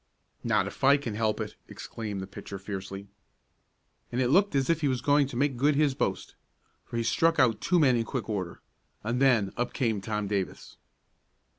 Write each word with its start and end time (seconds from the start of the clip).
"Not 0.43 0.65
if 0.65 0.83
I 0.83 0.97
can 0.97 1.13
help 1.13 1.39
it!" 1.39 1.57
exclaimed 1.67 2.21
the 2.21 2.25
pitcher 2.25 2.57
fiercely. 2.57 3.07
And 4.11 4.19
it 4.19 4.29
looked 4.29 4.55
as 4.55 4.67
if 4.67 4.81
he 4.81 4.87
was 4.87 4.99
going 4.99 5.27
to 5.27 5.35
make 5.35 5.57
good 5.57 5.75
his 5.75 5.93
boast, 5.93 6.33
for 6.83 6.97
he 6.97 7.03
struck 7.03 7.37
out 7.37 7.61
two 7.61 7.77
men 7.79 7.95
in 7.95 8.03
quick 8.03 8.27
order. 8.27 8.61
And 9.03 9.21
then 9.21 9.53
up 9.57 9.73
came 9.73 10.01
Tom 10.01 10.25
Davis. 10.25 10.77